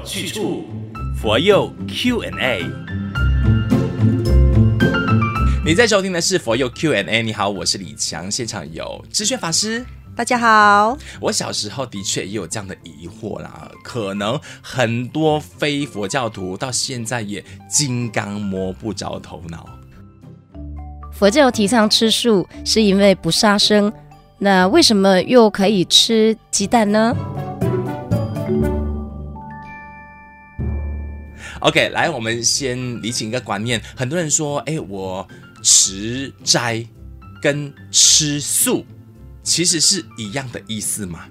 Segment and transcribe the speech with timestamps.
[0.00, 0.64] 有去处，
[1.20, 2.64] 佛佑 Q&A。
[5.64, 7.22] 你在收听的是佛佑 Q&A。
[7.22, 9.84] 你好，我是李强，现场有知轩法师。
[10.16, 19.68] 大家好，我小时候的确也有这样的疑惑啦，可能很多非佛教徒到现在也金刚摸不着头脑。
[21.12, 23.92] 佛教提倡吃素，是因为不杀生，
[24.38, 27.14] 那为什么又可以吃鸡蛋呢
[31.60, 35.26] ？OK，来，我们先理清一个观念，很多人说，哎，我
[35.62, 36.84] 持斋
[37.40, 38.84] 跟吃素。
[39.42, 41.24] 其实是一样的意思嘛？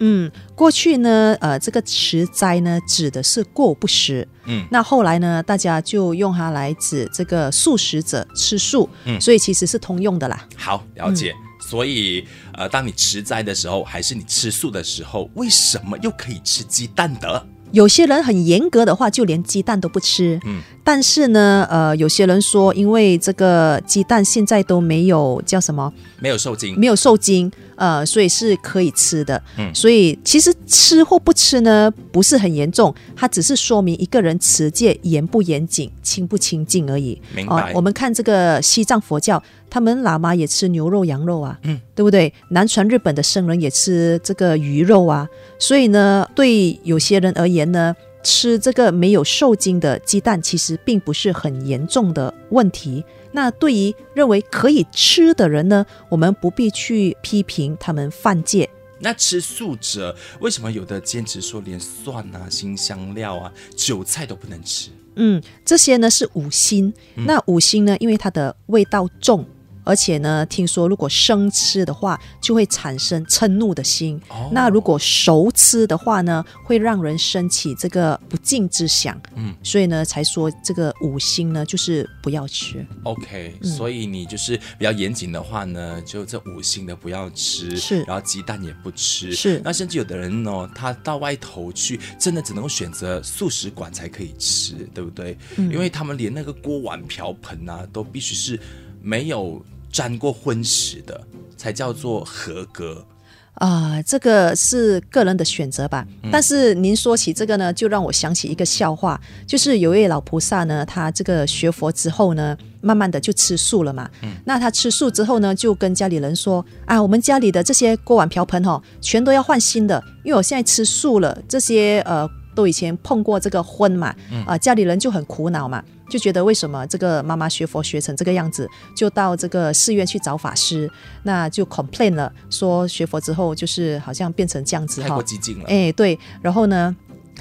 [0.00, 4.26] 嗯，过去呢，呃，这个持斋呢，指的是过午不食。
[4.46, 8.90] 嗯，那后来呢，大家就用它来指这个素食者吃素。
[9.04, 10.46] 嗯，所以其实是通用的啦。
[10.56, 11.30] 好，了解。
[11.30, 17.46] 嗯，所以，呃，当你持斋的时候，还是你吃素的时候，为什么又可以吃鸡蛋的？
[17.72, 20.40] 有些人很严格的话，就连鸡蛋都不吃。
[20.84, 25.90] 但是呢，呃，有些人说，因为这个鸡蛋现在都没有叫什么，
[26.20, 29.42] 没有受精，没有受精，呃，所以是可以吃的。
[29.56, 37.18] 嗯，所以其实吃或不吃呢，不是很严重，它只是说明一个人持戒严不严谨、清不清净而已。
[37.34, 37.70] 明白。
[37.70, 39.42] 呃，我们看这个西藏佛教。
[39.70, 42.32] 他们喇嘛也吃牛肉、羊肉啊，嗯，对不对？
[42.50, 45.26] 南传日本的僧人也吃这个鱼肉啊，
[45.58, 47.92] 所以呢，对有些人而言呢，
[48.24, 53.04] 吃这个没有受精的鸡蛋其实并不是很严重的问题。
[53.30, 58.68] 那对于认为可以吃的人呢，我们不必去批评他们犯戒。
[59.00, 64.88] 那吃素者为什么有的坚持说连蒜啊、新香料啊、韭菜都不能吃？
[65.16, 69.44] 嗯，这些呢是五辛，那五辛呢，因为它的味道重。
[69.84, 74.20] 而且呢，听说如果生吃的话，就会产生嗔怒的心。
[74.30, 74.50] 哦。
[74.50, 79.20] 那如果熟吃的话呢，会让人升起这个不敬之想。
[79.36, 79.54] 嗯。
[79.62, 82.84] 所以呢，才说这个五辛呢，就是不要吃。
[83.02, 83.54] OK。
[83.62, 87.76] 所以你就是比较严谨的话呢，就这五辛的不要吃。
[87.76, 88.02] 是。
[88.04, 89.32] 然后鸡蛋也不吃。
[89.34, 89.60] 是。
[89.62, 95.36] 那甚至有的人呢，他到外头去，真的只能够选择素食馆才可以吃，对不对？
[95.56, 95.70] 嗯。
[95.70, 98.58] 因为他们连那个锅碗瓢盆啊，都必须是
[99.02, 99.62] 没有。
[99.94, 101.20] 沾过荤食的
[101.56, 103.06] 才叫做合格
[103.54, 106.04] 啊、呃，这个是个人的选择吧。
[106.24, 114.10] 嗯、但是您说起这个呢，就让我想起一个笑话，就是有一位老菩萨呢，他这个学佛之后呢，慢慢的就吃素了嘛。
[114.22, 124.12] 嗯，那他吃素之后呢，就跟家里人说啊，我们家里的这些锅碗瓢盆哈、哦，全都要换新的，因为我现在吃素了，这些呃都以前碰过这个荤嘛，
[124.44, 125.80] 啊、家里人就很苦恼嘛。
[126.08, 130.90] 就觉得为什么这个妈妈学佛学成这个样子，就到这个寺院去找法师，
[131.22, 135.64] 那就 complain 了，说学佛之后就是好像变成这样子哈，太过激进了。
[135.66, 136.94] 哎，对，然后呢，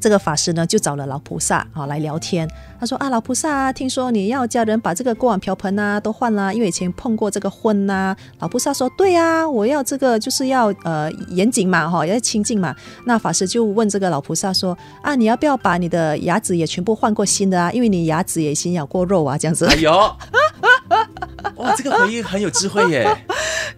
[0.00, 2.48] 这个法师呢就找了老菩萨啊来聊天。
[2.80, 8.16] 他说啊，老菩萨啊，听说你要家人把这个锅碗瓢盆啊都换啦，因为以前碰过这个荤呐。
[8.38, 12.74] 老菩萨说，对啊，我要这个就是要呃严谨嘛哈，要清净嘛。
[13.04, 17.70] 那法师就问这个老菩萨说啊，你要不要把你的牙齿也全部换过新的啊？
[17.70, 19.66] 因为你牙齿也已经咬过肉啊，这样子。
[19.66, 19.92] 哎呦，
[21.56, 23.06] 哇，这个回应很有智慧耶。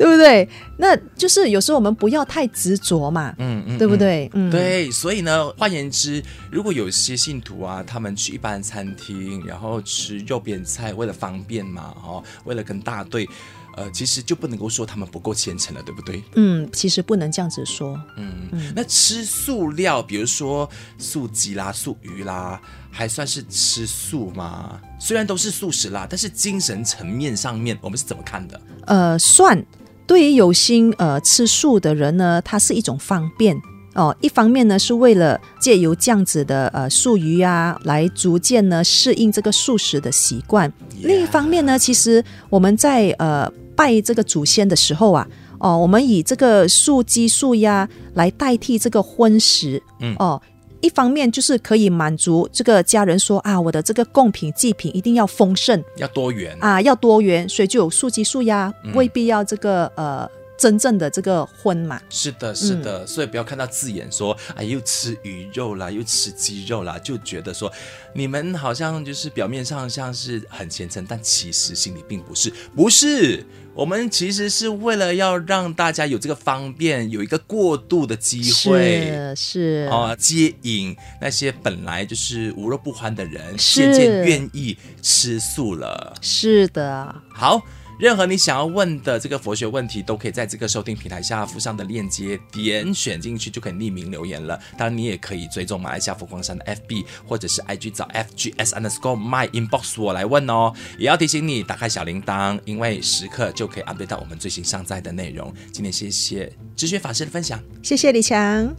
[0.00, 0.48] 对不对？
[0.78, 4.30] 那就是有时候我们不要太执着嘛，嗯嗯，对不对？
[4.32, 4.90] 嗯，对。
[4.90, 13.28] 所以呢，换言之，如果有些信徒啊，他们去一般餐厅，然后吃肉边菜，为了方便嘛，哦，为了跟大队，
[13.76, 16.24] 呃，其实就不能够说他们不够虔诚了，对不对？
[16.34, 17.94] 嗯，其实不能这样子说。
[18.16, 18.72] 嗯嗯。
[18.74, 22.58] 那吃素料，比如说素鸡啦、素鱼啦，
[22.90, 24.80] 还算是吃素吗？
[24.98, 28.58] 虽然都是素食啦，但是精神层面上面，我们是怎么看的？
[28.86, 29.62] 呃，算。
[30.10, 33.56] 对于有心呃吃素的人呢，它是一种方便
[33.94, 34.12] 哦。
[34.20, 40.72] 一方面呢，是为了借由这样子的呃素鱼啊，来逐渐呢适应这个素食的习惯。
[41.00, 45.24] 另一方面呢，其实我们在呃拜这个祖先的时候啊，
[45.60, 50.42] 哦，我们以这个素鸡素鸭来代替这个荤食，嗯哦。
[50.80, 56.56] 一方面就是可以满足这个家人说啊，我的这个贡品祭品一定要丰盛，要多元。
[56.60, 60.28] 啊，要多元，所以就有素鸡素鸭，未必要这个呃
[60.60, 61.98] 真正的这个荤嘛。
[62.10, 67.72] 是的，是的，所以不要看到字眼说哎，又吃鱼肉啦，又吃鸡肉啦，就觉得说
[68.12, 73.46] 你们好像就是表面上像是很虔诚，但其实心里并不是，不是。
[73.72, 86.14] 我们其实是为了要让大家有这个方便，有一个过渡的机会，是是啊，接引那些本来就是无肉不欢的人，渐渐愿意吃素了。
[86.20, 87.62] 是的，好，
[88.00, 94.58] 任何你想要问的这个佛学问题，都可以在这个收听平台下附上的链接点选进去，就可以匿名留言了。
[94.78, 100.72] 当然，你也可以追踪马来西亚佛光山的 FB 或者是 IG 找 FGS underscore my inbox 我来问哦。
[100.96, 105.52] 也要提醒你打开小铃铛，因为时刻就可以 update 到我们最新上载的内容。
[105.70, 108.74] 今天谢谢知学法师的分享，谢谢李强。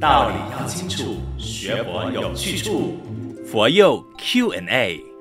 [0.00, 2.96] 道理要清楚，学佛有去处，
[3.46, 5.11] 佛佑 Q&A。